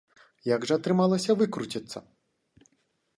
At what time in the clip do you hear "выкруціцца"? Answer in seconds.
1.41-1.97